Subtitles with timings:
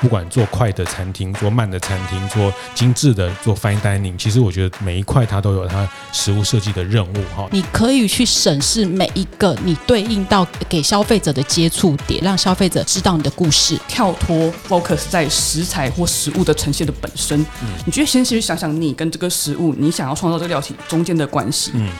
[0.00, 7.46] 不管做快的餐厅，做慢的餐厅，做精致的，做 fine dining，其实我觉得每一块它都有它食物设计的任务哈。
[7.52, 17.38] 你可以去审视每一个你对应到给消费者的接触点，让消费者知道你的故事，跳脱 focus 在食材或食物的呈现的本身。
[17.62, 21.72] 嗯，你觉得先去想想你跟这个食物，你想要创造这个料理中间的关系。
[21.74, 21.90] 嗯，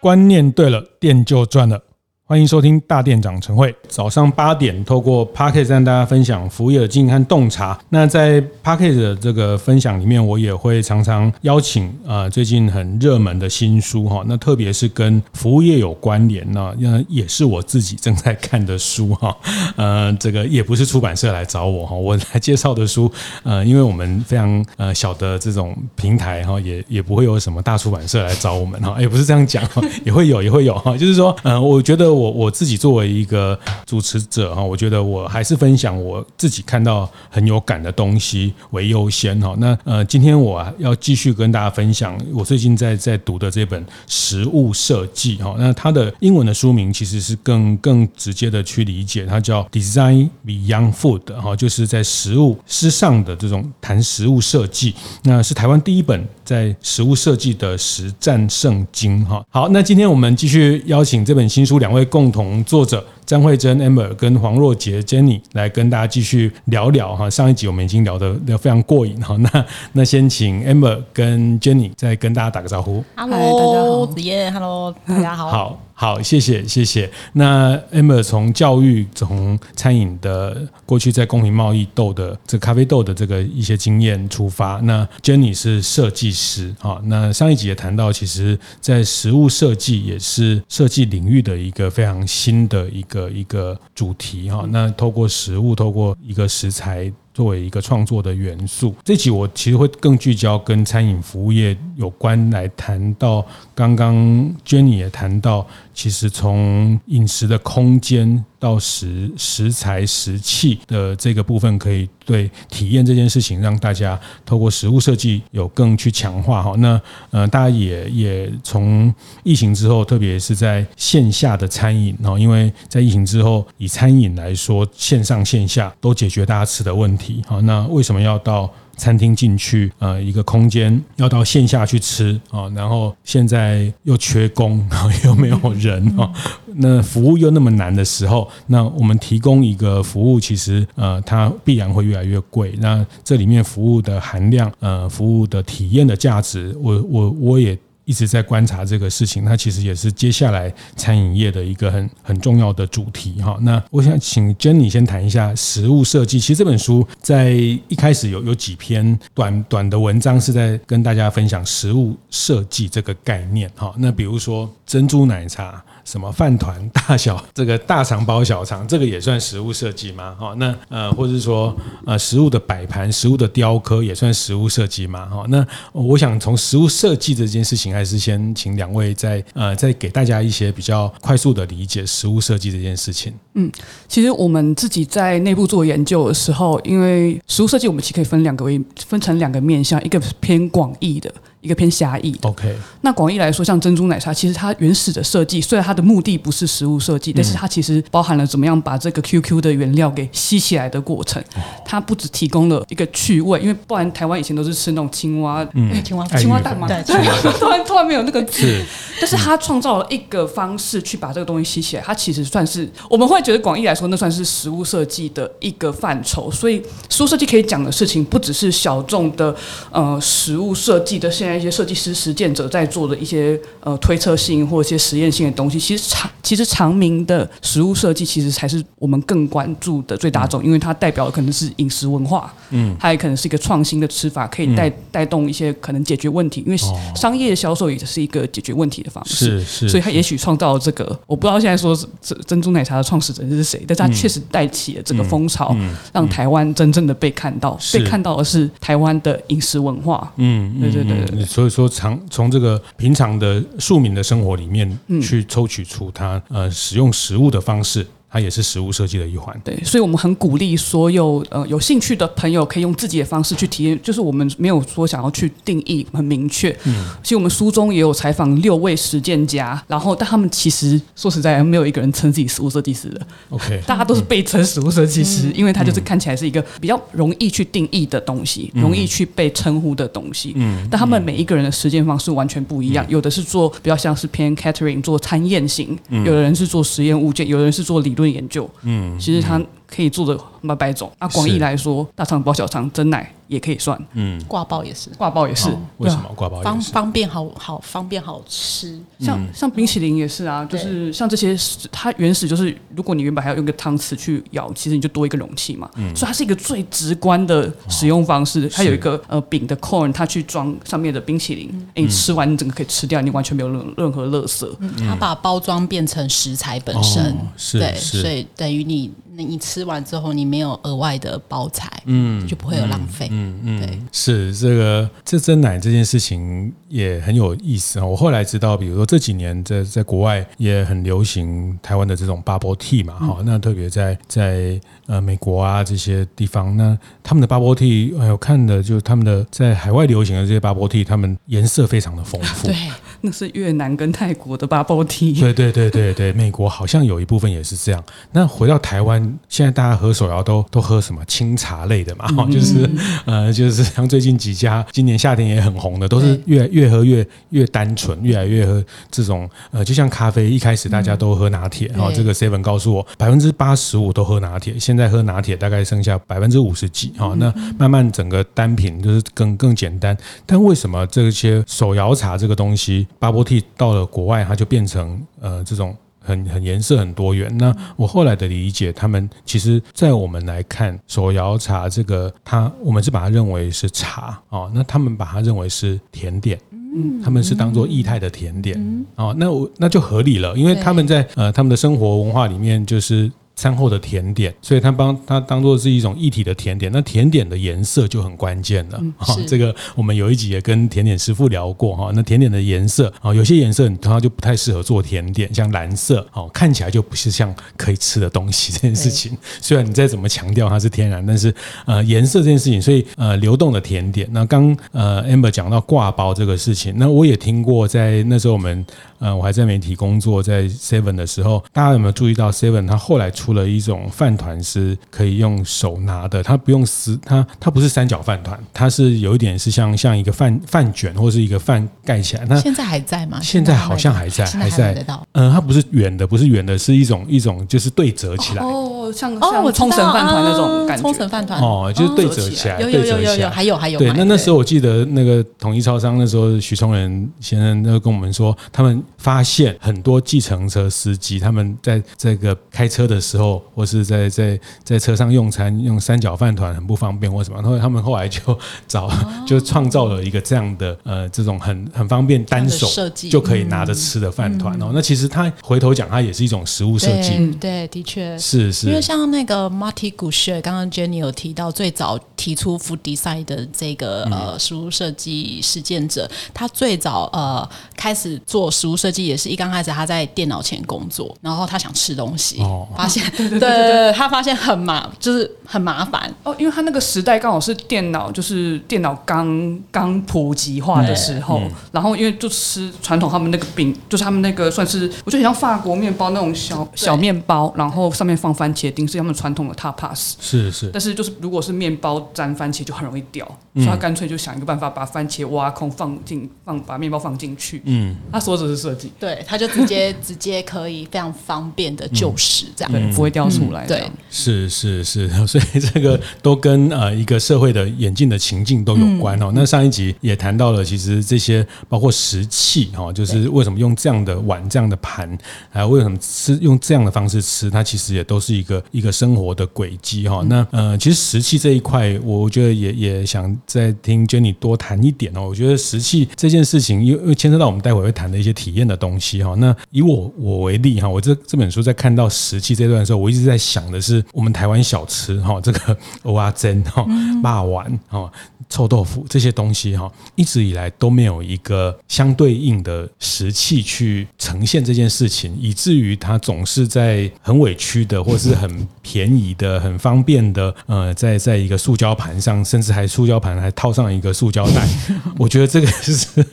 [0.00, 1.82] 观念对了，店就赚了。
[2.28, 3.72] 欢迎收听大店长晨会。
[3.86, 7.78] 早上八点，透过 Podcast 让大家分享服务业的经营和洞察。
[7.90, 19.36] 那在 Podcast 的这个分享里面，我也会常常邀请啊最近很热门的新书哈，那特别是跟服务业有关联呢，那也是我自己正在看的书哈。
[19.76, 23.08] 呃，这个也不是出版社来找我哈，我来介绍的书，
[23.44, 29.62] 呃，因为我们非常呃小的这种平台哈，也也不会有什么大出版社来找我们哈，也不是这样讲，
[30.04, 32.15] 也会有，也会有哈，就是说，呃，我觉得。
[32.16, 39.54] 我我自己作为一个主持者哈，我觉得我还是分享我自己看到很有感的东西为优先哈。
[39.58, 45.54] 那呃，今天我要继续跟大家分享我最近在在读的这本《食物设计》哈。
[45.58, 54.94] 那它的英文的书名其实是更更直接的去理解，它叫 Design Beyond Food 哈，就是在食物之上的这种谈食物设计。
[55.24, 59.44] 那是台湾第一本在食物设计的实战圣经哈。
[59.50, 62.05] 好，那今天我们继续邀请这本新书两位。
[62.06, 63.04] 共同作者。
[63.26, 73.04] 詹慧珍 Amber 跟黄若杰 Jenny 来跟大家继续聊聊哈，上一集我们已经聊得聊非常过瘾哈，那那先请 Amber 跟 Jenny 再跟大家打个招呼。
[73.16, 75.50] Hello，大家好，子燕，Hello，大家好。
[75.50, 75.82] 好。
[75.98, 77.10] 好，谢谢谢谢。
[77.32, 84.78] 那 Amber 从教育、从餐饮的过去在公平贸易豆的这咖啡豆的这个一些经验出发。
[84.82, 87.00] 那 Jenny 是设计师啊。
[87.04, 94.66] 那上一集也谈到，其实在食物设计也是设计领域的一个非常新的一个的一个主题哈。
[94.70, 97.10] 那透过食物，透过一个食材。
[97.36, 103.44] 作为一个创作的元素，这集我其实会更聚焦跟餐饮服务业有关，来谈到
[103.74, 104.16] 刚刚
[104.64, 108.42] Jenny 也谈到，其实从饮食的空间。
[108.58, 116.74] 到食食材食器的这个部分，可以对体验这件事情，让大家透过食物设计有更去强化哈。
[116.78, 117.00] 那
[117.30, 119.12] 呃，大家也也从
[119.44, 127.60] 疫情之后，特别是在线下的餐饮哈，因为在疫情之后，以餐饮来说，线上线下都解决大家吃的问题哈。
[127.60, 128.72] 那为什么要到？
[128.96, 134.84] 餐厅进去，呃，一个空间要到线下去吃啊，然后现在又缺工，
[135.24, 136.32] 又没有人啊，
[136.76, 142.74] 那服务又那么难的时候，那我们提供一个服务，其实呃，它必然会越来越贵。
[142.80, 147.78] 那这里面服务的含量，呃，服务的体验的价值，我我我也。
[148.06, 153.58] 一直在观察这个事情，那其实也是接下来餐饮业的一个很很重要的主题哈。
[153.60, 156.40] 那我想请 Jenny 先谈一下食物设计。
[156.40, 163.92] 其实这本书在一开始有有几篇短短的文章是在跟大家分享食物设计这个概念哈。
[163.98, 165.84] 那比如说珍珠奶茶。
[166.06, 170.34] 什么饭团大小，这个大肠包小肠，这个也算食物设计吗？
[170.38, 175.26] 哈，那呃，或者是说呃，食物的摆盘、食物的雕刻也算食物设计吗？
[175.26, 183.34] 哈，那我想从食物设计这件事情，还是先请两位再呃，再给大家一些比较快速的理解食物设计这件事情。
[183.54, 183.70] 嗯，
[184.06, 191.34] 其实我们自己在内部做研究的时候，因为食物设计我们其实可以分两个为分成两个面向，一个偏广义的。
[191.66, 192.76] 一个偏狭义的，OK。
[193.00, 201.42] 那广义来说，像珍珠奶茶，其实它原始的设计，虽然它的目的不是食物设计，但是它其实包含了怎么样把这个 QQ 的原料给吸起来的过程。
[201.84, 207.02] 它不只提供了一个趣味，因为不然台湾以前都是吃那种青蛙，嗯，青蛙青蛙蛋嘛，对，
[207.58, 208.80] 突然突然没有那个字。
[209.20, 216.48] 但是它创造了一个方式去把这个东西吸起来，它其实算是我们会觉得广义来说，那算是食物设计的一个范畴。
[216.48, 219.52] 所以食物设计可以讲的事情，不只是小众的
[219.90, 221.55] 呃食物设计的现在。
[221.56, 236.76] 一些设计师、实践者在做的一些呃推测性或者一些实验性的东西，其实长其实长明的食物设计，其实才是我们更关注的最大众，因为它代表的可能是饮食文化，嗯，它也可能是一个创新的吃法，可以带带动一些可能解决问题，因为
[237.14, 245.76] 商业销售也是一个解决问题的方式，是是，所以它也许创造了这个，我不知道现在说珍珍珠奶茶的创始人是谁，但是它确实带起了这个风潮，
[246.12, 251.44] 让台湾真正的被看到，被看到的是台湾的饮食文化，嗯，对对对对。
[251.44, 259.58] 所以说，常从这个平常的庶民的生活里面去抽取出他呃使用食物的方式，它也是实物设计的一环。
[259.64, 266.70] 对，所以我们很鼓励所有呃有兴趣的朋友可以用自己的方式去体验，就是我们没有说想要去定义很明确。
[266.84, 273.26] 嗯，其实我们书中也有采访六位实践家，然后但他们其实说实在没有一个人称自己食物设计师的。
[273.50, 280.52] OK， 大家都是被称实物设计师，嗯、因为它就是看起来是一个比较容易去定义的东西，嗯、容易去被称呼的东西。
[280.56, 288.68] 嗯，但他们每一个人的实践方式完全不一样，嗯、有的是做比较像是偏 catering 做餐宴型，嗯、有的人是做实验物件，有的人是做理论研究。
[288.82, 291.10] 嗯，其实他可以做的百百种。
[291.18, 293.32] 那广义来说，大肠包小肠蒸奶。
[293.48, 295.68] 也可以算，嗯，挂包也是，挂包也是，
[295.98, 296.24] 为什么？
[296.34, 301.56] 挂包方方便好好方便好吃，像像冰淇淋也是啊，就是像这些，
[301.92, 306.12] 它原始就是，如果你原本还要用个汤匙去舀，其实你就多一个容器嘛，嗯。
[306.16, 308.68] 所以它是一个最直观的使用方式。
[308.68, 314.68] 它有一个呃饼的 cone，它去装上面的冰淇淋，哎，你吃完你整个可以吃掉，你完全没有任任何垃圾。
[315.06, 317.36] 它把包装变成食材本身，
[317.74, 319.12] 对，所以等于你
[319.44, 323.28] 你吃完之后，你没有额外的包材，嗯，就不会有浪费。
[323.30, 328.06] 嗯嗯，对，是这个这蒸奶这件事情也很有意思啊。
[328.06, 342.66] 我后来知道，比如说这几年在在国外也很流行台湾的这种 bubble tea 嘛，哈、嗯，那特别在在呃美国啊这些地方，那他们的 bubble tea，哎，我看的就他们的在海外流行的这些 bubble tea，他们颜色非常的丰富。
[342.68, 342.76] 对，
[343.20, 345.38] 那是越南跟泰国的 bubble tea。
[345.38, 348.02] 对对对对对，美国好像有一部分也是这样。
[348.32, 352.88] 那回到台湾，现在大家喝手摇都都喝什么清茶类的嘛，就是。
[353.24, 370.16] 呃，就是像最近几家，今年夏天也很红的，都是越越喝越越单纯，越来越喝这种呃，就像咖啡，一开始大家都喝拿铁，然后这个 Seven 告诉我，百分之八十五都喝拿铁，现在喝拿铁大概剩下百分之五十几，哈，那慢慢整个单品就是更更简单。
[370.44, 375.96] 但为什么这些手摇茶这个东西，Bubble Tea 到了国外，它就变成呃这种？
[376.18, 377.56] 很很颜色很多元。
[377.56, 393.30] 那我后来的理解，他们其实，在我们来看手摇茶这个，它我们是把它认为是茶哦，那他们把它认为是甜点，嗯，他们是当做液态的甜点嗯哦，那我那就合理了，因为他们在呃他们的生活文化里面就是。
[393.56, 396.92] 餐后的甜点，所以它帮它当做是一种一体的甜点。
[396.92, 399.02] 那甜点的颜色就很关键了。
[399.16, 402.10] 哈、嗯，这个我们有一集也跟甜点师傅聊过哈。
[402.14, 409.36] 那甜点的颜色啊，有些颜色它就不太适合做甜点，像蓝色哦，看起来就不是像可以吃的东西这件事情。
[409.62, 411.52] 虽然你再怎么强调它是天然，但是
[411.86, 414.28] 呃颜色这件事情，所以呃流动的甜点。
[414.32, 418.84] 那刚呃 Amber 讲到挂包这个事情，那我也听过，在那时候我们
[419.18, 432.44] 呃我还在媒体工作，在 Seven 的时候，大家有没有注意到 Seven 它后来出了一种饭团是可以用手拿的，它不用撕，它它不是三角饭团，它是有一点是像像一个饭饭卷或是一个饭盖起来。
[432.48, 433.38] 那现在还在吗？
[433.42, 434.94] 现在好像还在，还在。
[435.32, 438.62] 嗯、呃，它不是圆的，不是圆的，是一种一种就是对折起来。
[438.62, 441.02] 哦，像像冲绳饭团那种感觉。
[441.02, 443.98] 冲绳饭团哦，就是对折起来，有有有有有，还有还有。
[443.98, 453.46] 对，那那时候我记得那个统一超商那时候许崇仁先生那个跟我们说，他们发现很多计程车司机他们在这个开车的时候。
[453.74, 458.40] 或是在在在车上用餐用三角饭团很不方便或什么，然后他们后来就
[458.88, 459.10] 找
[459.46, 462.88] 就创造了一个这样的呃这种很很方便单手
[463.30, 464.90] 就可以拿着吃的饭团哦。
[464.94, 468.88] 那其实他回头讲，它也是一种食物设计，对，的确是是。
[468.88, 482.86] 因为像那个 Marty Goodshare，刚刚 Jenny 有提到，最早提出 Food Design 的这个呃食物设计实践者，他最早呃开始做食物设计，也是一刚开始他在电脑前工作，然后他想吃东西，哦。
[482.96, 483.58] 发现 对对。
[483.58, 486.32] 对，他发现很麻，就是很麻烦。
[486.42, 513.46] 哦，因为他那个时代刚好是电脑，就是电脑刚刚普及化的时候，嗯、然后因为就吃传统他们那个饼，就是他们那个算是我觉得很像法国面包那种小小面包，然后上面放番茄丁，是他们传统的 tapas，是是，但是就是如果是面包沾番茄就很容易掉，嗯、所以他干脆就想一个办法把番茄挖空放进放把面包放进去，嗯，他说这是设计，对，他就直接 直接可以非常方便的就食这样，对，不会掉。
[513.46, 519.46] 出来、嗯、对，是是是， 所以这个都跟呃一个社会的演进的情境都有关哦。
[519.46, 525.38] 嗯、那上一集也谈到了，其实这些包括食器哈，就是为什么用这样的碗、这样的盘，
[525.70, 530.44] 还有为什么吃用这样的方式吃，它其实也都是一个一个生活的轨迹哈。
[530.48, 535.46] 那呃，其实食器这一块，外，我觉得也也想再听 Jenny 多谈一点哦。
[535.48, 539.54] 我觉得石器这件事情，因为牵涉到我们待会会谈的一些体验的东西哈。
[539.56, 547.06] 那以我我为例哈，我这这本书在看到石器这段的时候，我一直在想的是我们台湾小吃哈，这个蚵仔煎哈、
[547.42, 548.30] 霸丸哈。
[548.68, 564.86] 臭豆腐这些东西哈，一直以来都没有一个相对应的石器去呈现这件事情，以至于它总是在很委屈的，或是很便宜的、很方便的，呃，在在一个塑胶胶盘上，甚至还塑胶盘还套上一个塑胶袋。
[565.38, 566.44] 我觉得这个是。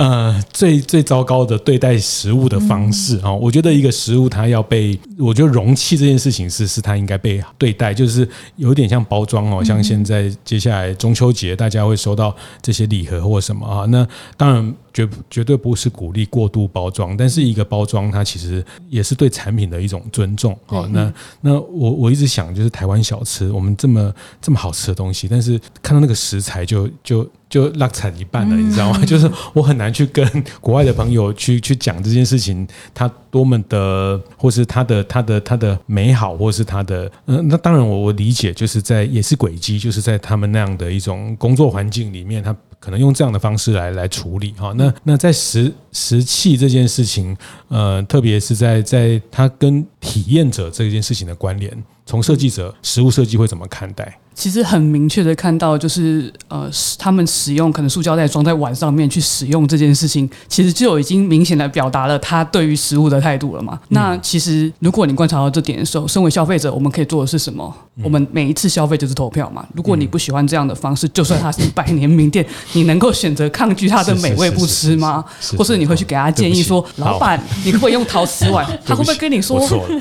[0.00, 8.26] 呃，最最糟糕的对待食物的方式啊，我觉得一个食物它要被，我觉得容器这件事情是是它应该被对待，就是
[8.56, 14.74] 有点像包装哦，像现在接下来中秋节大家会收到这些礼盒或什么啊，那当然。
[14.92, 20.84] 绝绝对不是鼓励过度包装，但是一个包装它其实也是对产品的一种尊重啊。
[20.90, 28.98] 那那我我一直想，就是台湾小吃，我们这么这么好吃的东西，但是看到那个食材就就就落惨一半了，你知道吗？
[29.04, 30.24] 就是我很难去跟
[30.62, 42.56] 国外的朋友去去讲这件事情，它多么的，或是它的它的它的美好，或是它的嗯，那当然我我理解，就是在也是轨迹，就是在他们那样的一种工作环境里面，他。
[42.80, 47.36] 可能用这样的方式来来处理哈，那那在石石器这件事情，
[47.68, 51.70] 呃，特别是在在它跟体验者这件事情的关联，
[52.06, 54.18] 从设计者实物设计会怎么看待？
[54.34, 63.78] 其实很明确的看到，就是呃，他们使用可能塑胶袋装在碗上面去使用这件事情，其实就已经明显的表达了他对于食物的态度了嘛。
[63.82, 67.74] 嗯、那其实如果你观察到这点的时候，身为消费者，我们可以做的是什么？
[67.96, 69.66] 嗯、我们每一次消费就是投票嘛。
[69.74, 75.24] 如果你不喜欢这样的方式，就算它是一百年名店， 你能够选择抗拒它的美味不吃吗？
[75.58, 78.66] 或是你会去给他建议说，老板，你可不可以用陶瓷碗？
[78.86, 79.60] 他会不会跟你说？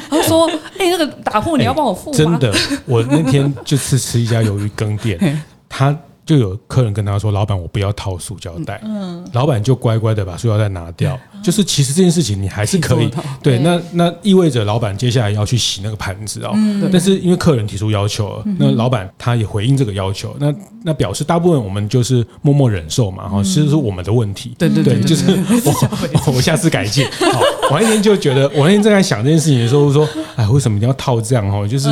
[0.09, 2.17] 他会说，哎、欸，那个打破你要帮我付吗？
[2.17, 2.53] 真的，
[2.86, 5.97] 我那天就是吃一家鱿鱼羹店，他。
[6.25, 11.19] 就有客人跟他说：“老板，我不要套塑胶袋。”嗯，老板就乖乖的把塑胶袋拿掉。
[11.41, 13.09] 就是其实这件事情你还是可以
[13.41, 13.57] 对。
[13.57, 16.51] 那那意味着老板接下来要去洗那个盘子哦。
[16.91, 20.35] 但是因为客人提出要求了，那老板他也回应这个要求。
[20.39, 23.27] 那那表示大部分我们就是默默忍受嘛。
[23.27, 24.53] 哈，其实是我们的问题。
[24.59, 25.31] 对对对，就是
[25.65, 27.07] 我 我下次改进。
[27.33, 30.07] 好，我那天就觉得，我那天正在想这件事情的时候说
[30.38, 31.49] ：“哎，为什么一定要套这样？
[31.51, 31.89] 哈，就是。”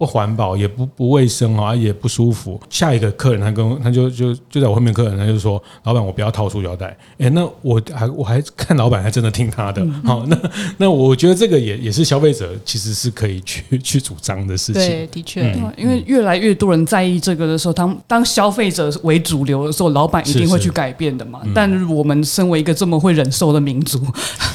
[0.00, 2.58] 不环保，也不不卫生啊，也不舒服。
[2.70, 9.86] 下一个客人他跟他就就就在我后面，客人他就说：“老板，我不要套塑胶袋。”哎，那我还我还看老板还真的听他的。
[10.02, 10.38] 好，那
[10.78, 14.80] 那我觉得这个也也是消费者其实是可以去 去主张的事情。
[14.80, 21.40] 对，的确，嗯、因为越来越多人在意这个的时候，当当消费者为主流的时候，老板一定会去改变的嘛。
[21.42, 24.00] 是是，但我们身为一个这么会忍受的民族，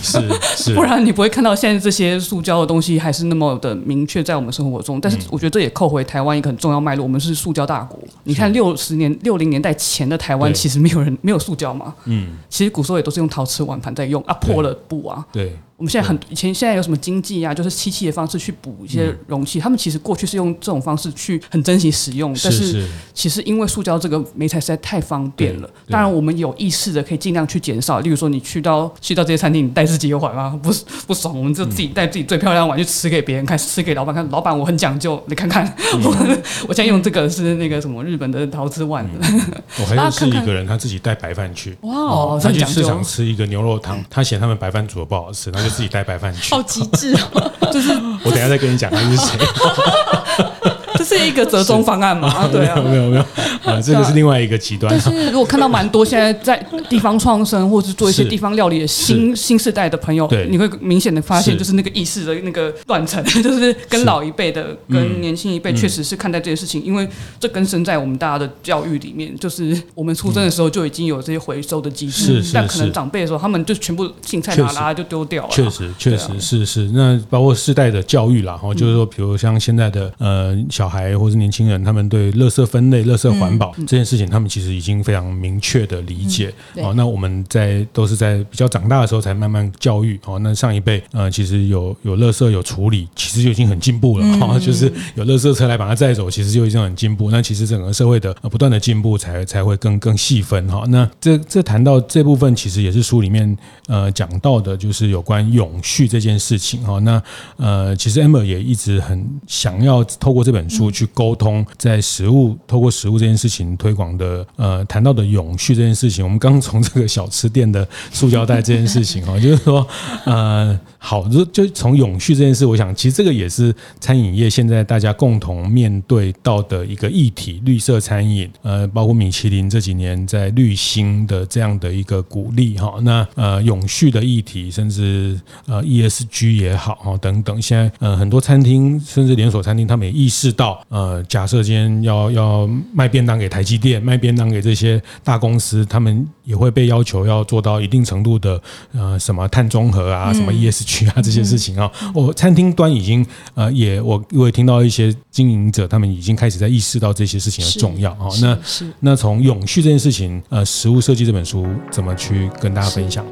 [0.01, 0.19] 是
[0.57, 4.99] 是，不然你不会看到现在这些塑胶的东西还是那么的明确在我们生活中。
[4.99, 5.19] 但是。
[5.34, 7.99] 我觉得这也扣回台湾一个很重要脉络，我们是塑胶大国。
[8.23, 11.93] 你看六十年、六零年代前的台湾，其实没有人没有塑胶嘛。
[12.05, 15.25] 嗯，其实古时候也都是用陶瓷碗盘在用啊，破了布啊。
[15.31, 15.57] 对。
[15.77, 25.69] 我们现在很以前现在有什么经济啊，就是漆器的方式去补一些容器，他们其实过去是用这种方式去很珍惜使用，但是其实因为塑胶这个媒材实在太方便了。
[25.89, 30.57] 当然我们有意识的可以尽量去减少，例如说你去到去到这些餐厅，你带自己的碗吗？
[30.63, 30.71] 不
[31.07, 34.25] 不爽，我们就自己带自己最漂亮的碗去吃给别人看，吃给老板看。
[34.29, 35.65] 老板我很讲究，你看看
[36.03, 36.09] 我
[36.69, 39.27] 我现在用这个是那个什么日本的陶瓷碗的。
[39.81, 47.51] 我还认识一个人，他自己带白饭去，哇，哦他去市场吃一个牛肉汤，他嫌他们白饭煮的不好吃，就自己带白饭去，好极致哦！
[47.73, 47.91] 就是
[48.23, 49.37] 我等一下再跟你讲他是谁。
[51.15, 52.47] 这是一个折中方案嘛？
[52.51, 53.21] 对啊，没有没有
[53.63, 54.91] 啊， 这个是另外一个极端。
[54.91, 56.57] 但是如果看到蛮多现在在
[56.89, 67.07] 地方创生，或是做一些地方料理的新新世代的朋友，对，你会明显的发现，就是那个意识的那个断层， 就是跟老一辈的跟年轻一辈确实是看待这些事情，因为
[67.39, 75.49] 这根深在我们大家的教育里面，就是我们出生的时候就已经有这些回收的机制，但可能长辈的时候，他们就全部青菜拿拉就丢掉了。
[75.51, 80.85] 确实确实是是，那包括世代的教育啦，哈，就是说，比如像现在的呃小。
[80.85, 86.53] 小孩或是年轻人，他们对垃圾分类、垃圾环保这件事情，他们其实已经非常明确的理解。
[86.77, 90.19] 哦，那我们在都是在比较长大的时候才慢慢教育。
[90.25, 94.37] 哦，那上一辈呃，其实有有垃圾有处理，其实就已经很进步了。
[94.37, 97.29] 哈，就是有垃圾车来把它载走，其实就已经很进步。
[97.29, 100.67] 那其实整个社会的不断的进步，才才会更更细分。
[100.67, 103.55] 哈，那这这谈到这部分，其实也是书里面
[103.87, 106.81] 呃讲到的，就是有关永续这件事情。
[106.83, 107.21] 哈，那
[107.57, 110.89] 呃，其实 Amber 也一直很想要透过这本书。
[110.95, 119.85] 去沟通，在食物透过食物这件事情推广的，呃，谈到的永续这件事情，我们刚从这个小吃店的塑胶袋这件事情哈， 就是说，
[120.23, 148.61] 呃，好，就就从永续这件事，我想其实这个也是餐饮业现在大家共同面对到的一个议题，绿色餐饮，呃，包括米其林这几年在绿星的这样的一个鼓励哈，那呃，永续的议题，甚至呃 ESG 也好哈等等，现在呃很多餐厅甚至连锁餐厅，他们也意识到，呃，假设今天要要卖便当给台积电，卖便当给这些大公司，他们也会被要求要做到一定程度的
[148.93, 151.91] 呃什么碳中和啊，什么 ESG 啊这些事情啊。
[152.13, 153.25] 我餐厅端已经
[153.55, 158.29] 呃也我我也听到一些经营者，他们已经开始在意识到这些事情的重要啊。
[158.41, 158.57] 那
[158.99, 163.25] 那从永续这件事情，呃，食物设计这本书怎么去跟大家分享？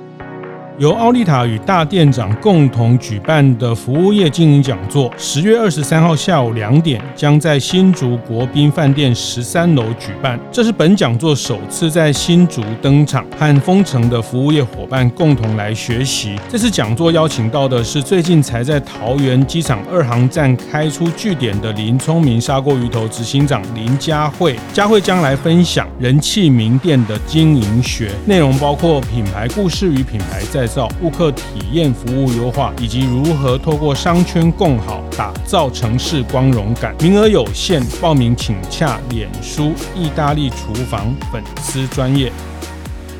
[0.80, 10.40] 由奥利塔与大店长共同举办的服务业经营讲座，十月二十三号下午两点，将在新竹国宾饭店十三楼举办。
[10.52, 16.36] 这是本讲座首次在新竹登场，和丰城的服务业伙伴共同来学习。
[16.50, 24.56] 这次讲座邀请到的是最近才在桃园机场二航站开出据点的林聪明砂锅鱼头执行长林佳慧。
[24.74, 30.63] 佳慧将来分享人气名店的经营学，内容包括品牌故事与品牌在。
[30.68, 36.96] 造顾客体验服务优化，以及如何透过商圈共好打造城市光荣感。
[37.00, 42.32] 名额有限，报名请洽脸书意大利厨房粉丝专业。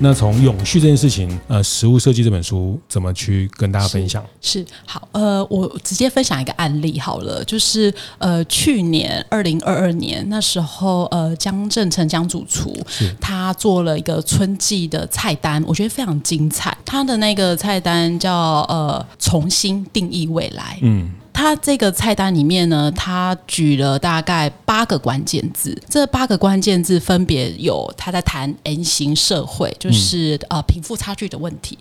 [0.04, 4.22] 那从永续这件事情，呃，食物设计这本书怎么去跟大家分享？
[4.42, 12.76] 是，是好，呃，我直接分享一个案例好了，就是呃，去年二零二二年那时候，呃，江正成江主厨
[13.22, 16.78] 他做了一个春季的菜单，我觉得非常精彩。
[16.84, 18.34] 他的那个菜单叫
[18.68, 20.78] 呃，重新定义未来。
[20.82, 21.14] 嗯。
[21.34, 31.78] 他这个菜单里面呢，他举了大概八个关键字，这八个关键字分别有他在谈 N 型社会，就是呃贫富差距的问题。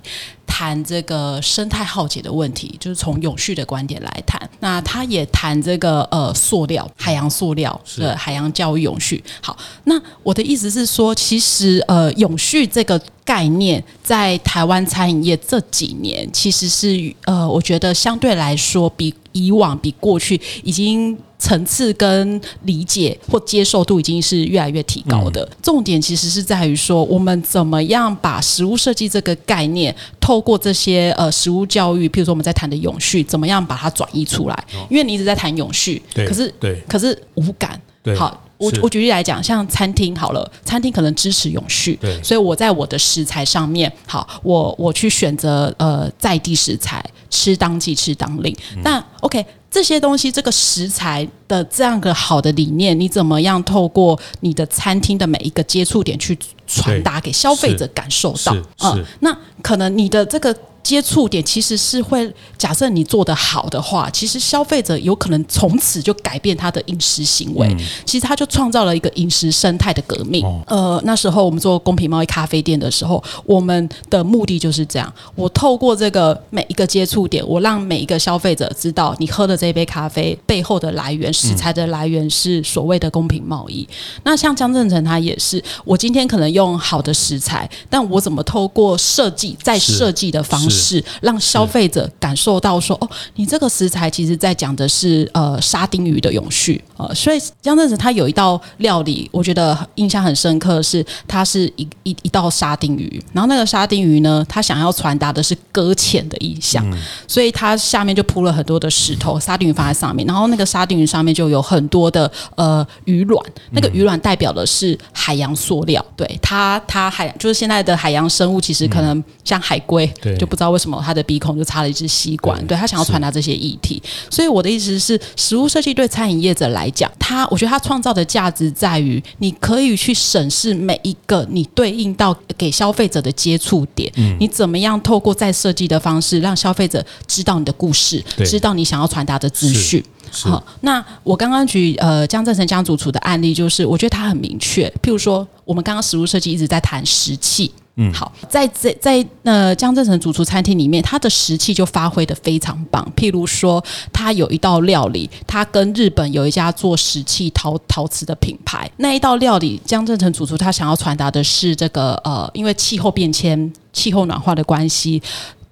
[0.55, 4.39] 谈这个生态浩劫的问题，就是从永续的观点来谈。
[4.61, 9.25] 那他也谈这个呃塑料、海洋塑料的海洋教育永续。
[9.41, 21.19] 好，那我的意思是说，其实呃永续这个概念在台湾餐饮业这几年，其实是呃我觉得相对来说比以往、比过去已经。
[21.43, 25.47] 层次跟理解或接受度已经是越来越提高的。
[25.61, 34.65] 重点其实是在于说，我们怎么样把食物设计这个概念，透过这些呃食物教育，譬如说我们在谈的永续，怎么样把它转移出来？
[34.89, 37.81] 因为你一直在谈永续，可是对，可是无感。
[38.17, 48.57] 好，我我举例来讲，像餐厅好了，餐厅可能支持永续，所以我在我的食材上面，好，我我去选择呃在地食材，吃当季，吃当令。
[48.85, 49.45] 那 OK。
[49.73, 58.55] 这些东西，这个食材的这样个好的理念，你怎么样透过你的餐厅的每一个接触点去传达给消费者感受到？
[58.85, 60.55] 嗯，那可能你的这个。
[60.83, 67.75] 接触点其实是会，假设你做得好的话，其实消费者有可能从此就改变他的饮食行为。
[68.05, 70.45] 其实他就创造了一个饮食生态的革命。
[70.67, 83.89] 呃，那时候我们做公平贸易咖啡店的时候，我们的目的就是这样：我透过这个每一个接触点，我让每一个消费者知道，你喝的这杯咖啡背后的来源、食材的来源是所谓的公平贸易。
[84.25, 90.72] 那像江正成他也是，我今天可能用好的食材，但我怎么透过设计再设计的方式。
[90.73, 91.03] 是。
[91.21, 120.62] 让消费者感受到说哦，你这个食材其实在讲的是呃沙丁鱼的永续呃，所以江正子他有一道料理，我觉得印象很深刻，是它是一一一道沙丁鱼，然后那个沙丁鱼呢，他想要传达的是搁浅的意象，嗯、所以它下面就铺了很多的石头，沙丁鱼放在上面，然后那个沙丁鱼上面就有很多的呃鱼卵，那个鱼卵代表的是海洋塑料，对它它海就是现在的海洋生物，其实可能像海龟，对，就不。
[120.63, 122.57] 知道为什么他的鼻孔就插了一支吸管？
[122.61, 140.01] 对，对他想要传达这些议题，所以我的意思是，食物设计对餐饮业者来讲，他我觉得他创造的价值在于，你可以去审视每一个你对应到给消费者的接触点，嗯，你怎么样透过再设计的方式，让消费者知道你的故事，知道你想要传达的资讯。
[140.31, 147.73] 好，那我刚刚举呃江正成江主厨的案例，就是我觉得他很明确，譬如说，我们刚刚食物设计一直在谈食器。
[147.97, 153.07] 嗯，好，在这在呃江正成主厨餐厅里面，他的食器就发挥的非常棒。
[153.15, 165.23] 譬如说，他有一道料理，他跟日本有一家做石器陶陶瓷的品牌，那一道料理，江正成主厨他想要传达的是这个呃，因为气候变迁、气候暖化的关系。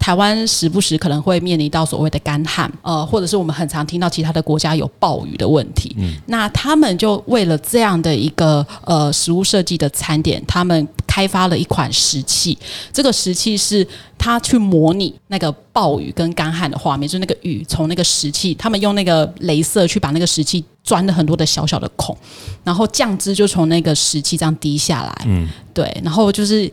[0.01, 5.95] 台湾时不时可能会面临到所谓的干旱，呃，或者是我们很常听到其他的国家有暴雨的问题。
[5.99, 12.59] 嗯，那他们就为了这样的一个呃食物设计的餐点，他们开发了一款石器。
[12.91, 13.87] 这个石器是
[14.17, 22.17] 它去模拟那个暴雨跟干旱的画面，就是那个雨从那个石器，他们用那个镭射去把那个石器钻了很多的小小的孔，
[22.65, 25.25] 然后酱汁就从那个石器这样滴下来。
[25.27, 26.73] 嗯，对，然后就是。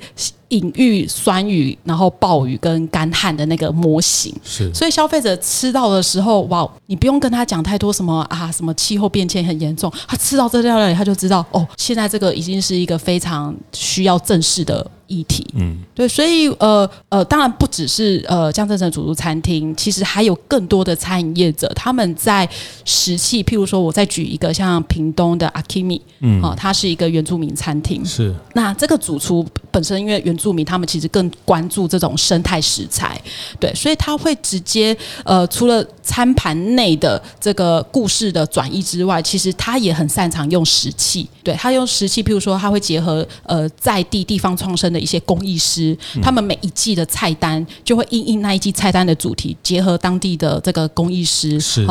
[0.50, 14.90] 隐喻酸雨，然后暴雨跟干旱的那个模型，是，所以消费者吃到的时候，哇，你不用跟他讲太多什么啊，什么气候变迁很严重，他吃到这料料理，他就知道，哦，现在这个已经是一个非常需要正视的。
[15.08, 22.48] 议题，嗯，对，所以呃呃，当然不只是呃江镇城主厨餐厅，其实还有更多的餐饮业者，他们在
[22.86, 28.34] 食器，譬如说，我再举一个像屏东的阿基米，嗯，哦，它是一个原住民餐厅，是。
[28.54, 33.20] 那这个主厨本身因为原住民，他们其实更关注这种生态食材，
[33.60, 44.98] 对，所以他会直接呃，除了餐盘内的这个故事的转移之外，其实他也很擅长用石器，对，他用石器，譬如说他会结合呃在地地方创生的。
[45.08, 51.88] 一些工艺师，他们每一季的菜单就会因应那一季菜单的主题，结合当地的这个工艺师，是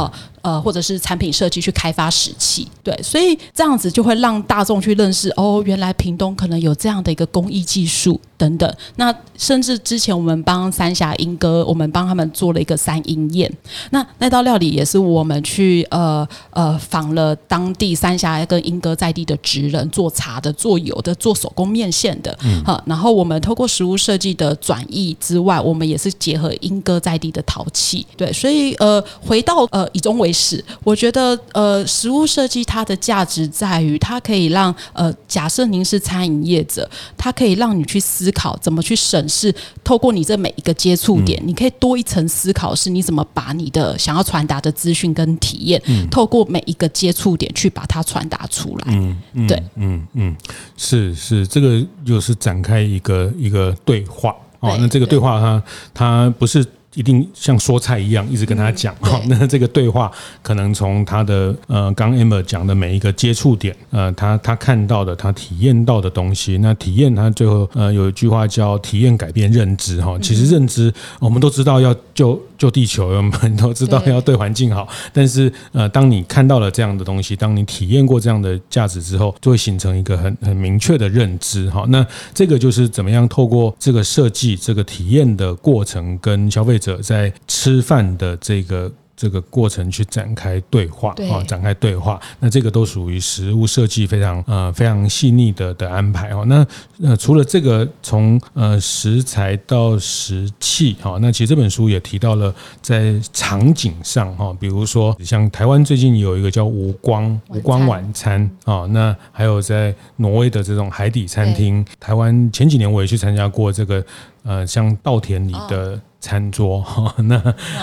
[0.47, 8.73] 呃，或者是产品设计去开发食器，对，所以这样子就会让大众去认识哦，原来屏东可能有这样的一个工艺技术等等。
[8.95, 13.53] 那甚至之前我们帮三峡英歌，我们帮他们做了一个三英宴，
[13.91, 48.85] 那那道料理也是我们去呃呃访了当地三峡跟英歌在地的职人，做茶的、做油的、做手工面线的，嗯，好，然后我们透过食物设计的转译之外，我们也是结合英歌在地的陶器，对，所以呃回到呃以中为是，我觉得呃，食物设计它的价值在于，它可以让呃，假设您是餐饮业者，它可以让你去思考怎么去审视，透过你这每一个接触点，嗯、你可以多一层思考，是你怎么把你的想要传达的资讯跟体验，嗯、透过每一个接触点去把它传达出来。
[48.89, 50.37] 嗯，嗯对，嗯嗯，
[50.77, 54.77] 是是，这个就是展开一个一个对话哦。
[54.79, 55.63] 那这个对话它
[55.95, 56.63] 它不是。
[56.97, 58.93] 一定像说菜一样，一直跟他讲。
[58.97, 60.11] 哈、嗯，那这个对话
[60.43, 70.19] 可能从他的呃，刚 Amber 讲的每一个接触点，呃，他他看到的，他体验到的东西，那体验他最后呃有一句话叫体验改变认知哈。
[70.21, 81.85] 其实认知我们都知道要救救地球，我们都知道要对环境好，但是呃，当你看到了这样的东西，当你体验过这样的价值之后，就会形成一个很很明确的认知哈。
[81.91, 86.87] 那这个就是怎么样透过这个设计这个体验的过程跟消费者。
[86.87, 96.45] 者在吃饭的这个这个过程去展开对话啊对，展开对话，那这个都属于食物设计非常呃非常细腻的的安排哦。
[96.47, 96.67] 那
[97.03, 114.05] 呃除了这个从呃食材到食器哈，那其实这本书也提到了在场景上哈，比如说像台湾最近有一个叫无光无光晚餐啊，那还有在挪威的这种海底餐厅，台湾前几年我也去参加过这个
[114.43, 115.99] 呃像稻田里的。
[116.27, 117.41] 餐桌 哈，那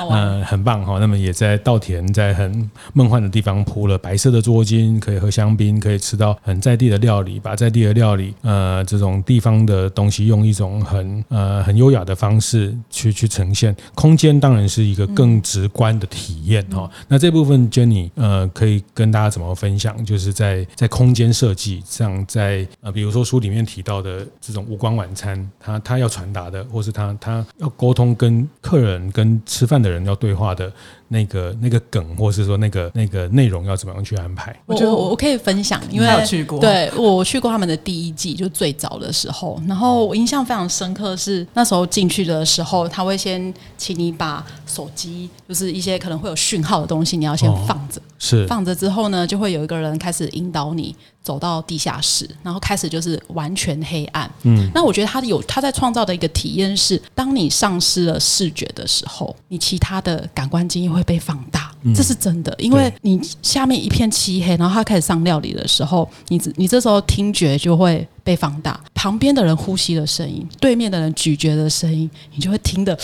[0.10, 13.73] 呃很棒哈，那么也在稻田，在很梦幻的地方铺了白色的桌巾，可以喝香槟，可以吃到很在地的料理，把在地的料理呃这种地方的东西用一种很呃很优雅的方式去去呈现。
[13.95, 16.89] 空间当然是一个更直观的体验哈。
[17.08, 20.03] 那这部分 Jenny 呃可以跟大家怎么分享？
[20.03, 30.71] 就是在在空间设计上，在呃比如说书里面提到的这种无光晚餐，他他要传达的，或是他他要沟通跟客人、跟吃饭的人要对话的
[31.13, 34.54] 那个、那个梗，或是说那个、那个内容要怎么样去安排？
[34.65, 50.95] 我觉得我我可以分享，因为我去过，对我去过他们的第一季，就最早的时候，然后我印象非常深刻是那时候进去的时候，他会先请你把手机，就是一些可能会有讯号的东西，你要先放着，哦、是放着之后呢，就会有一个人开始引导你。
[51.23, 54.30] 走到地下室，然后开始就是完全黑暗。
[54.41, 61.71] 嗯，那我觉得他有他在创造的一个体验是，当你丧失了视觉的时候，你其他的感官经验会被放大。
[61.93, 72.97] 这是真的，因为你下面一片漆黑，然后他开始上料理的时候，你你这时候听觉就会被放大，旁边的人呼吸的声音，对面的人咀嚼的声音，你就会听得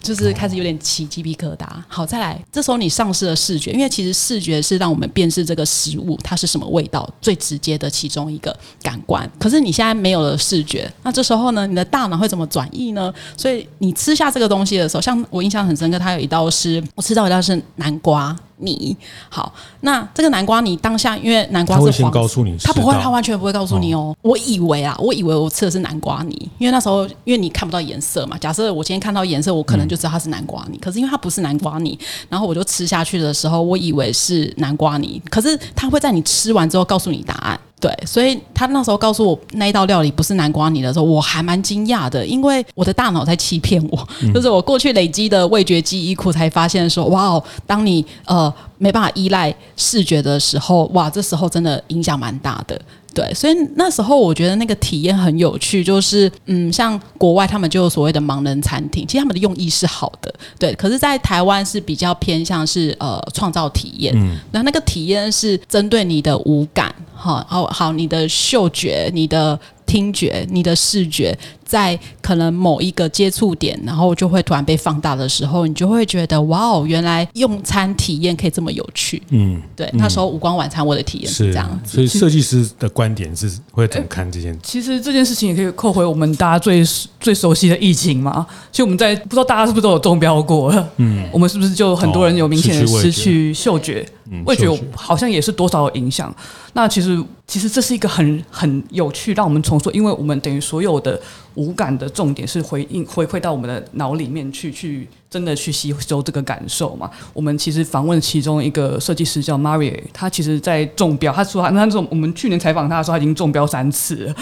[0.00, 1.66] 就是开始有点起鸡皮疙瘩。
[1.86, 9.30] 好，再来，这时候你丧失了视觉，因为其实视觉是让我们辨识这个食物它是什么味道最直接的其中一个感官。
[9.38, 13.12] 可是你现在没有了视觉，那这时候呢，你的大脑会怎么转译呢？
[13.36, 18.36] 所以你吃下这个东西的时候，像我印象很深刻，它有一道是我吃到一道是南瓜。
[18.58, 18.96] 泥。
[19.28, 23.98] 好，那这个南瓜泥当下，因为南瓜是黄，他先告诉你，他不会，他完全不会告诉你哦。
[23.98, 28.36] 哦，我以为啊，我以为我吃的是南瓜泥，因为那时候因为你看不到颜色嘛。
[28.38, 30.76] 假设我今天看到颜色，我可能就知道它是南瓜泥。
[30.76, 35.20] 嗯、可是因为它不是南瓜泥，然后我就吃下去的时候，我以为是南瓜泥。
[35.30, 37.58] 可是它会在你吃完之后告诉你答案。
[37.78, 52.80] 对，所以他那时候告诉我那一道料理不是南瓜泥的时候，我还蛮惊讶的，因为我的大脑在欺骗我，嗯、就是我过去累积的味觉记忆库才发现说，哇哦，当你呃没办法依赖视觉的时候，哇，这时候真的影响蛮大的。
[53.16, 60.74] 对，所以那时候我觉得那个体验很有趣，就是嗯，像国外他们就有所谓的盲人餐厅，其实他们的用意是好的，对。
[60.74, 69.58] 可是，在台湾是比较偏向是呃创造体验，嗯，那那个体验是针对你的五感，哈好好，你的嗅觉，你的。
[69.86, 71.32] 听觉，你的视觉
[71.66, 79.20] 在可能某一个接触点，然后就会突然被放大的时候，你就会觉得哇哦，原来用餐体验可以这么有趣。
[79.30, 81.96] 嗯，对，那时候五光晚餐我的体验是这样子。
[81.96, 84.60] 所以设计师的观点是会怎么看这件事？
[84.62, 86.84] 其实这件事情也可以扣回我们大家最
[87.18, 88.46] 最熟悉的疫情嘛。
[88.70, 90.72] 其实我们在不知道大家是不是都有中标过？
[90.98, 94.06] 嗯，我们是不是就很多人有明显的失去嗅觉？
[94.44, 96.34] 味觉好像也是多少有影响。
[96.72, 101.18] 那其实，其实这是一个很很有趣，让我们重说，因为我们等于所有的
[101.56, 107.10] 五感的重点是回应回馈到我们的脑里面去，去真的去吸收这个感受嘛。
[107.34, 114.34] 我们其实访问其中一个设计师叫 Marie，他其实在中标，他说他那种我们去年采访他的时候，他已经中标三次了。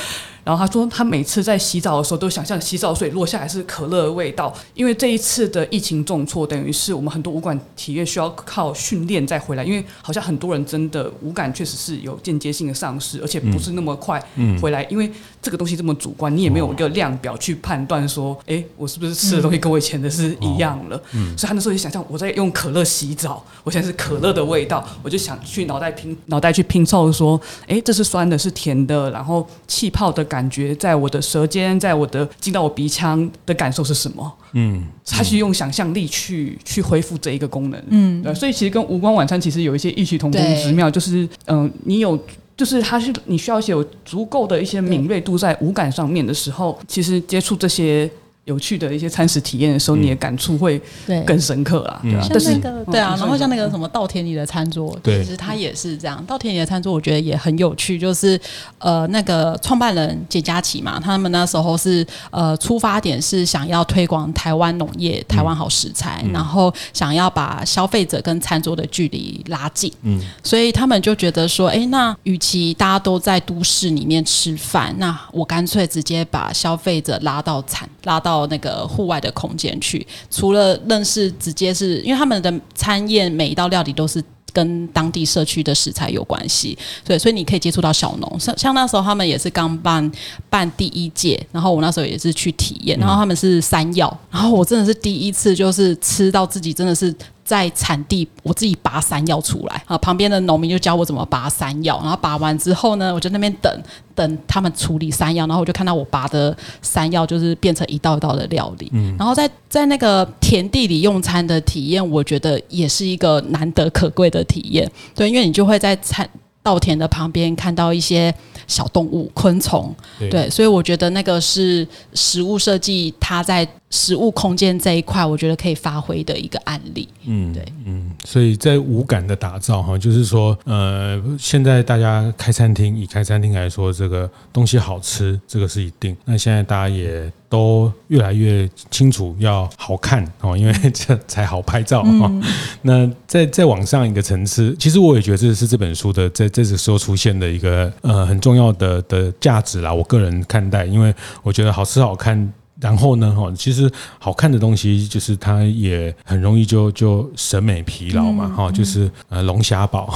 [0.44, 14.22] 然后他说，他每次在洗澡的时候都想象洗澡水落下来是可乐的味道，因为这一次的疫情重挫，等于是我们很多武馆体验需要靠训练再回来，因为好像很多人真的五感确实是有间接性的丧失，而且不是那么快
[14.61, 21.00] 回来，因为这个东西这么主观，你也没有一个量表去判断说，哎，我是不是吃的东西跟我以前的是一样了？
[21.38, 30.22] 所以他那时候就想象我在用可乐洗澡，我现在是可乐的味道，我就想去脑袋拼脑袋去拼凑说，哎，这是酸的，是甜的，然后气泡的。
[30.34, 34.32] 感觉在我的舌尖，在我的进到我鼻腔的感受是什么？
[34.54, 37.80] 嗯，他去用想象力去去恢复这一个功能。
[37.88, 42.18] 嗯，对，所以其实跟无光晚餐其实有一些异曲同工之妙，就是嗯、呃，你有，
[42.56, 48.10] 就是它是你需要一些有足够的一些敏锐度在五感上面的时候，其实接触这些。
[48.44, 50.78] 有趣的一些餐食体验的时候，你的感触会
[51.24, 51.98] 更深刻啦。
[52.02, 56.22] 对，像那个对啊，然后像那个什么稻田里的餐桌，其实它也是这样。
[56.26, 57.98] 稻田里的餐桌，我觉得也很有趣。
[57.98, 58.38] 就是
[58.78, 69.90] 呃，那个创办人简佳琪嘛，他们那时候是呃，出发点是想要推广台湾农业、台湾好食材，然后想要把消费者跟餐桌的距离拉近。
[70.02, 78.33] 嗯，所以他们就觉得说，哎，那与其大家都在都市里面吃饭，那我干脆直接把消费者拉到餐，拉到。
[78.34, 88.40] 到那个户外的空间去，除了认识，直接是因为他们的餐宴每一道料理都是跟当地社区的食材有关系，对，所以你可以接触到小农。
[88.40, 90.10] 像像那时候他们也是刚办
[90.50, 97.14] 办第一届，然后我那时候也是去体验，然后他们是山药，然后我真的是第一次就是吃到自己真的是。
[97.44, 99.83] 在产地，我自己拔山药出来。
[99.87, 103.70] 啊，旁边的农民就教我怎么拔山药，然后拔完之后呢，我就那边等
[104.14, 116.28] 等他们处理山药，然后我就看到我拔的山药就是变成一道一道的料理，嗯，然后在在那个田地里用餐的体验，我觉得也是一个难得可贵的体验，对，因为你就会在餐
[116.62, 118.35] 稻田的旁边看到一些
[118.66, 123.68] 小动物、昆虫，对，对，所以我觉得那个是食物设计，它在。
[123.94, 127.09] 食物空间这一块，我觉得可以发挥的一个案例。
[127.26, 136.16] 嗯，对，嗯，所以在五感的打造哈，就是说，呃，现在大家开餐厅，以开餐厅来说，这个东西好吃，这个是一定。
[136.24, 142.26] 那现在大家也都越来越清楚要好看哦，因为这才好拍照哈。
[142.28, 142.42] 嗯、
[142.83, 149.94] 那再再往上一个层次，其实我也觉得这是这本书的在这个时候出现的一个呃很重要的的价值啦。
[149.94, 152.52] 我个人看待，因为我觉得好吃好看。
[152.80, 160.12] 然后呢，哈，其实好看的东西就是它也很容易就就审美疲劳嘛，哈、嗯，就是呃龙虾堡，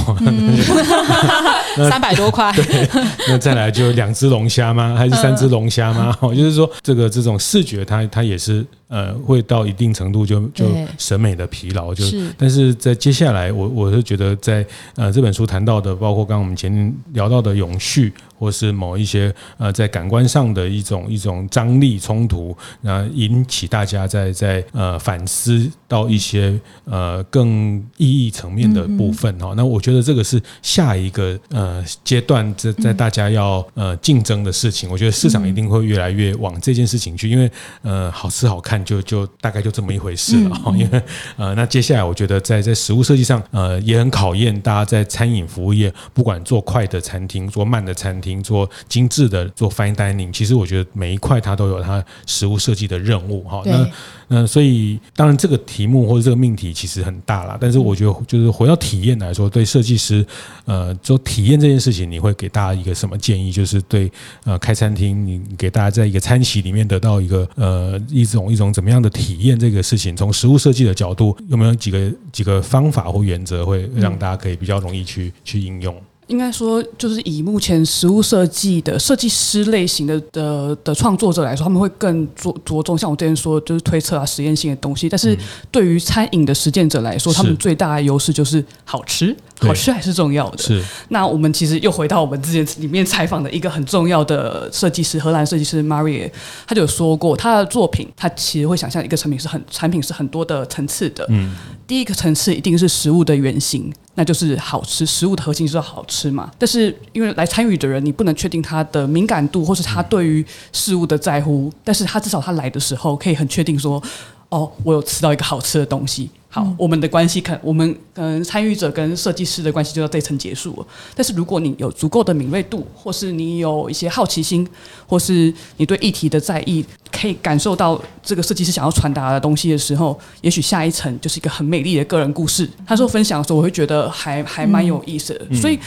[1.88, 2.88] 三百多块，对，
[3.28, 4.94] 那再来就两只龙虾吗？
[4.96, 6.12] 还是三只龙虾吗？
[6.12, 8.64] 哈、嗯，就是说这个这种视觉它它也是。
[8.90, 10.64] 呃，会到一定程度就就
[10.96, 14.64] 审美的疲劳，就是但是在接下来，我我是觉得在
[14.96, 29.54] 呃这本书谈到的，包括刚刚我们前面聊到的永续，或是某一些呃在感官上的一种一种张力冲突，那引起大家在在呃反思到一些呃更意义层面的部分哈。
[29.56, 34.88] 那我觉得这个是下一个呃阶段在在大家要呃竞争的事情。
[34.88, 37.50] 我觉得市场一定会越来越往这件事情去，因为
[37.82, 40.72] 呃好吃好看就就大概就这么一回事了哈。
[40.76, 41.02] 因为
[41.36, 48.27] 呃那接下来我觉得在在食物设计上呃也很考验大家在餐饮服务业，不管做快的餐厅做慢的餐厅。
[48.42, 53.62] 做精致的做 fine dining，其实我觉得每一块它都有它食物设计的任务哈。
[53.64, 53.90] 那
[54.30, 60.24] 那所以当然这个题目或者这个命题其实很大啦，但是我觉得就是回到体验来说，对设计师
[60.66, 63.50] 呃做体验这件事情，你会给大家一个什么建议？
[63.50, 64.10] 就是对
[64.44, 69.58] 呃开餐厅，你给大家在一个餐席里面得到一个呃一种一种怎么样的体验？
[69.58, 75.96] 这个事情从食物设计的角度，有没有几个几个方法或原则，会让大家可以比较容易去去应用？
[76.28, 85.08] 应该说，就是以目前食物设计的设计师类型的的的创作者来说，他们会更着着重像我之前说，就是推测啊实验性的东西。
[85.08, 85.36] 但是
[85.70, 90.58] 对于餐饮的实践者来说，他们最大的优势就是好吃，好吃还是重要的。
[90.58, 90.82] 是。
[91.08, 96.30] 那我们其实又回到我们之前里面采访的一个很重要的设计师，荷兰设计师 Marie，
[96.66, 101.26] 他就有说过，他的作品他其实会想象一个产品是很产品是很多的层次的。
[101.30, 101.54] 嗯。
[101.86, 103.92] 第一个层次一定是食物的原型。
[104.14, 106.50] 那就是好吃，食物的核心就是好吃嘛。
[106.58, 111.72] 但是因为来参与的人，你不能确定他的敏感度，或是他对于事物的在乎。
[111.84, 114.02] 但是他至少他来的时候，可以很确定说，
[114.48, 116.30] 哦，我有吃到一个好吃的东西。
[116.50, 120.86] 好，我们的关系可我们跟参与者跟设计师的关系就到这层结束了。
[121.14, 124.66] 但是如果你有足够的敏锐度，或是你有一些好奇心，
[125.06, 126.82] 或是你对议题的在意，
[127.12, 132.66] 可以感受到这个设计师想要传达的东西的时候，也许下一层就是一个很美丽的个人故事。
[132.86, 135.54] 他说分享的时候，我会觉得还还蛮有意思的。
[135.54, 135.78] 所以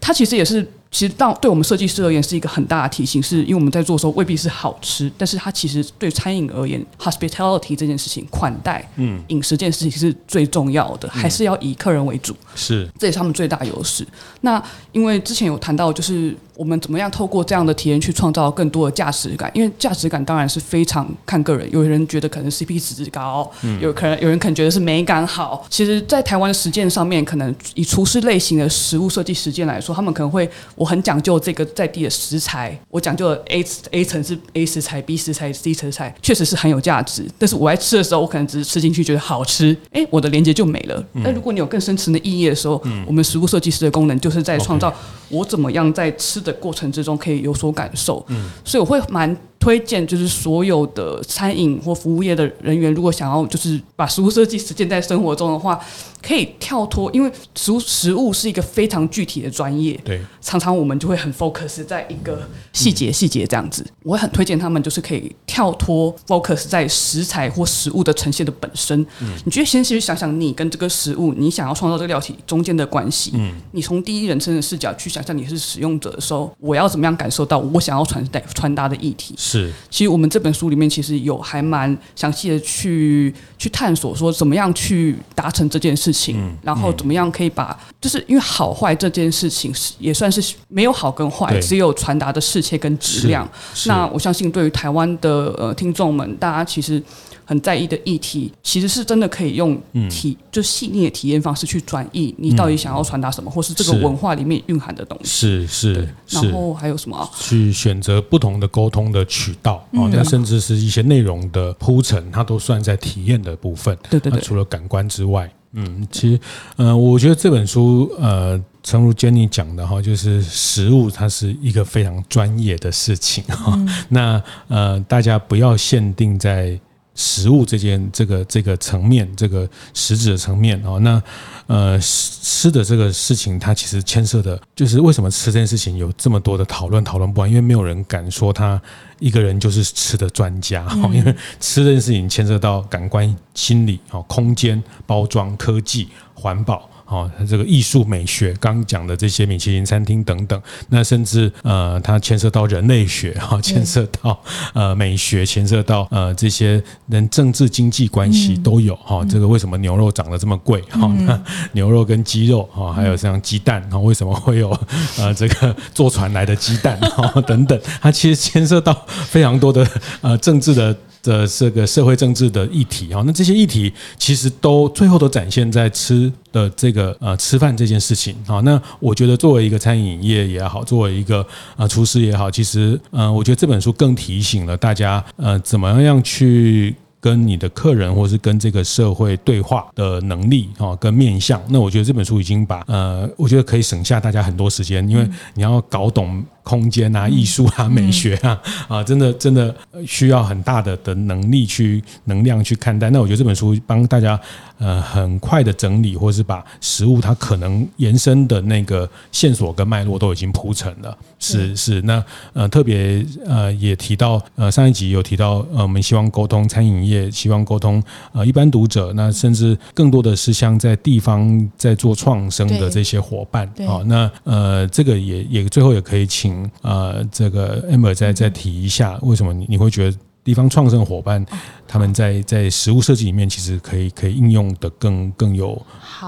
[0.00, 0.66] 他其实也是。
[0.96, 14.06] 其实，到对我们设计师而言是一个很大的提醒，是因为我们在做的时候未必是好吃，但是它其实对餐饮而言，hospitality 这件事情，款待，嗯，饮食这件事情是最重要的，还是要以客人为主，是，这也是他们最大优势。
[14.40, 16.34] 那因为之前有谈到，就是。
[16.56, 19.50] 我们怎么样透过这样的体验去创造更多的价值感？
[19.54, 25.66] 因为价值感当然是非常看个人，有人觉得可能 CP 值高，嗯有可能有人可能觉得是美感好。
[25.68, 37.26] 其实，在台湾的实践上面，可能以厨师类型的食物设计实践来说，他们可能会我很讲究这个在地的食材，我讲究 A A 层是 A 食材，B 食材，C 食材，确实是很有价值。
[37.38, 41.04] 但是我在吃的时候，我可能只是吃进去觉得好吃，哎，我的连接就没了。
[41.22, 44.92] 但如果你有更深层的意义的时候，我们食物设计师的功能就是在创造
[45.28, 49.36] 我怎么样在吃的过程之中可以有所感受，嗯，所以我会蛮。
[49.58, 55.80] 推荐就是所有的餐饮或服务业的人员，如果想要就是把食物设计实践在生活中的话，
[56.26, 63.86] 可以跳脱，因为食物食物是一个非常具体的专业，对，常常我们就会很 focus 在一个细节细节这样子。
[64.02, 69.00] 我会很推荐他们，就是可以跳脱 focus 在食材或食物的呈现的本身。
[69.20, 73.30] 嗯，你觉得先去想想你跟这个食物，你想要创造这个料体中间的关系。
[73.34, 79.34] 嗯，你从第一人称的视角去想象你是使用者的时候，我要怎么样感受到我想要传带传达的议题？
[79.38, 93.48] 是，其实我们这本书里面其实有还蛮详细的去去探索，说怎么样去达成这件事情，嗯、然后怎么样可以把，就是因为好坏这件事情是也算是没有好跟坏，只有传达的适切跟质量。
[93.86, 97.02] 那我相信对于台湾的呃听众们，大家其实。
[97.48, 105.64] 很在意的议题，其实是真的可以用体、嗯、就细腻的体验方式去转译你到底想要传达什么，嗯、或是这个文化里面蕴含的东西。
[105.64, 107.30] 是是，然后还有什么？
[107.38, 113.96] 去选择不同的沟通的渠道啊，那、嗯、甚至是一些内容的铺陈，它都算在体验的部分。
[114.10, 114.40] 对对对。
[114.40, 116.40] 除了感官之外，嗯，其实，
[116.76, 123.74] 呃，我觉得这本书，呃，诚如 Jenny 讲的哈，就是食物它是一个非常专业的事情哈。
[123.76, 126.78] 嗯、那呃，大家不要限定在。
[127.18, 131.22] 食物这件这个这个层面，这个实质的层面哦，那
[131.66, 138.80] 呃吃的这个事情，它其实牵涉的，就是为什么吃这件事情有这么多的讨论，讨论不完，因为没有人敢说他
[139.18, 146.88] 一个人就是吃的专家哈， 因为吃这件事情牵涉到感官、心理、哦空间、包装、科技、环保。
[147.06, 154.38] 哦，这个艺术美学，刚讲的这些米其林餐厅等等，那甚至呃，它牵涉到人类学，哈，牵涉到
[154.74, 159.24] 呃美学，牵涉到呃这些人政治经济关系都有哈。
[159.28, 160.80] 这个为什么牛肉涨得这么贵？
[160.90, 161.40] 哈，那
[161.72, 164.70] 牛肉跟鸡肉哈，还有像鸡蛋，哈，为什么会有
[165.18, 166.98] 呃这个坐船来的鸡蛋？
[167.00, 169.88] 哈，等等，它其实牵涉到非常多的
[170.20, 170.96] 呃政治的。
[171.26, 173.22] 的这个社会政治的议题哈。
[173.26, 178.60] 那这些议题其实都最后都展现在吃的这个呃吃饭这件事情哈。
[178.60, 186.94] 那我觉得作为一个餐饮业也好，作为一个呃厨师也好，其实呃我觉得这本书更提醒了大家呃怎么样去。
[187.18, 196.44] 跟你的客人，或是跟这个社会对话的能力，哈，跟面向，那我觉得这本书已经把，呃，我觉得可以省下大家很多时间，因为你要搞懂。
[196.66, 199.72] 空间啊，艺术啊，美学啊，啊，真的真的
[200.04, 203.08] 需要很大的的能力去能量去看待。
[203.10, 204.38] 那我觉得这本书帮大家
[204.78, 211.16] 呃很快的整理，或是把食物它可能延伸的那个线索跟脉络都已经铺成了。
[211.38, 218.02] 是是，那呃特别呃也提到呃上一集有提到呃我们希望沟通餐饮业，希望沟通
[218.32, 224.02] 呃一般读者，那甚至更多的是像在地方在做创生的这些伙伴啊。
[224.06, 226.55] 那呃这个也也最后也可以请。
[226.82, 231.44] 呃，这个 Amber 再再提一下，为什么你你会觉得地方创生伙伴
[231.88, 235.80] 他们在在实物设计里面，其实可以可以应用的更更有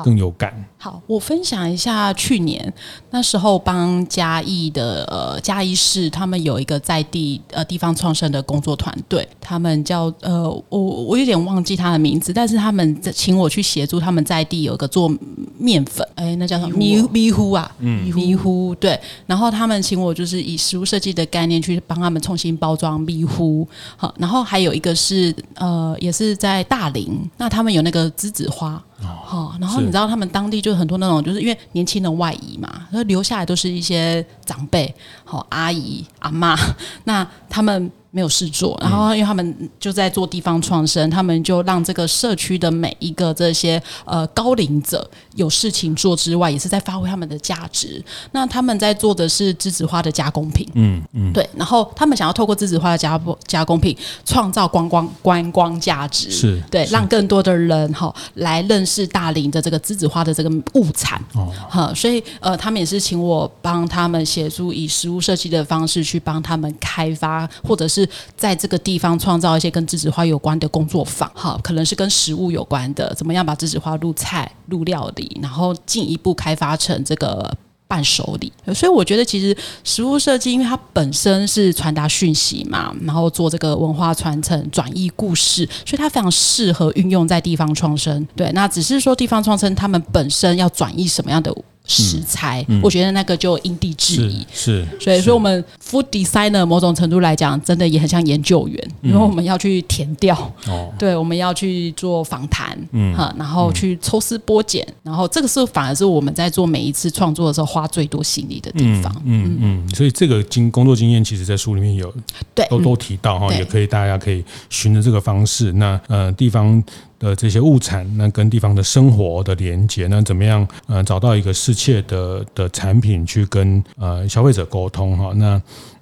[0.03, 0.53] 更有感？
[0.81, 2.73] 好，我分享一下去年
[3.11, 15.13] 那时候帮嘉义的呃嘉义市，他们有一个在地呃地方创生的工作团队，他们叫呃我我有点忘记他的名字，但是他们在请我去协助他们在地有一个做
[15.59, 16.77] 面粉，哎，那叫什么？
[16.77, 23.67] 米米糊啊，嗯，米糊对，然后他们请我就是以食物设计的概念去帮他们重新包装迷糊，
[23.97, 28.81] 好，然后还有一个是呃也是在大林，那他们有那个栀子花。
[29.01, 34.93] 好，然后你知道他们当地就很多那种，就是因为年轻人外移嘛，然后留下来都是一些长辈，
[35.29, 36.57] 好阿姨、阿妈，
[37.05, 37.91] 那他们。
[38.11, 48.03] 没有事做，然后因为他们就在做地方创生，他们就让这个社区的每一个这些呃高龄者有事情做之外，也是在发挥他们的价值。
[48.33, 51.49] 那他们在做的是栀子花的加工品，嗯嗯，对。
[51.55, 61.93] 然后他们想要透过栀子花的加加工品，创造观光观光价值，是对，让更多的人哈来认识大林的这个栀子花的这个物产哦，哈。
[61.95, 68.09] 所以呃，他们也是请我帮他们协助以食物设计的方式去帮他们开发，或者是。
[68.37, 77.53] 在这个地方创造一些跟栀子花有关的工作坊，哈，可能是跟食物有关的，怎么样把栀子花入菜、入料理，然后进一步开发成这个
[77.87, 78.53] 伴手礼。
[78.75, 88.27] 所以我觉得，其实食物设计，因为它本身是传达讯息嘛，然后做这个文化传承、转译故事，所以它非常适合运用在地方创生。
[88.37, 91.53] 对，那只是说地方创生，他们本身要转译什么样的？
[91.89, 94.47] 食材，嗯嗯、我觉得那个就因地制宜。
[94.53, 100.37] 是，是所以说我们 food designer 某种程度来讲，真的也很像研究员，嗯、因为我们要去填调，
[100.69, 109.11] 哦，对，我们要去做访谈，嗯，哈，然后去抽丝剥茧，然后这个是反而是我们在做每一次创作的时候花最多心力的地方。
[109.25, 112.13] 嗯嗯，嗯，所以这个经工作经验，其实在书里面有，
[112.55, 116.83] 对，都都提到哈，也可以大家可以循着这个方式，那呃地方。
[117.19, 120.67] 的这些物产，那跟地方的生活的连接，那怎么样？
[120.87, 125.33] 呃，找到一个适切的的产品去跟呃消费者沟通哈。
[125.35, 125.61] 那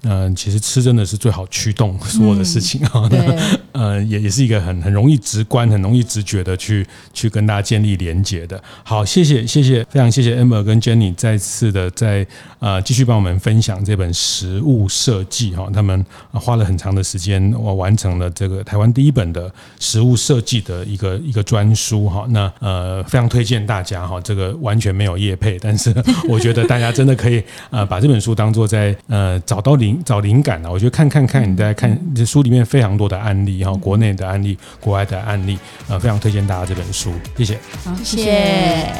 [0.09, 3.09] 嗯、呃，其实吃真的是最好驱动所有的事情哈。
[3.11, 3.39] 嗯、
[3.73, 8.63] 呃，也也是一个很很容易直观、很容易直觉的去去跟大家建立连接的。
[8.85, 12.25] 好，谢谢谢谢，非常谢谢 Amber 跟 Jenny 再次的在
[12.61, 15.69] 呃继续帮我们分享这本食物设计哈。
[15.75, 22.25] 他们花了很长的时间，我完成了这个台湾第一本的食物设计的一个一个专书哈。
[22.31, 25.93] 那呃，非常推荐大家哈，这个完全没有业配，但是
[26.29, 29.96] 我觉得大家真的可以呃把这本书当做在呃找到灵。
[30.05, 37.59] 找灵感啊，我觉得看看看，你在看这书里面非常多的案例哈，国内的案例，国外的案例，呃，非常推荐大家这本书，谢谢。
[37.85, 38.93] 好，谢谢。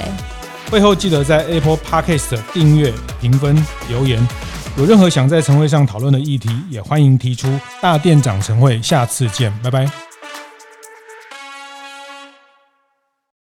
[0.71, 3.57] 会后记得在 Apple Podcast 订阅、评分、
[3.89, 4.27] 留言。
[4.77, 7.49] 有任何想在晨会上讨论的议题，也欢迎提出。
[7.81, 10.16] 大店长晨会，下次见，拜拜。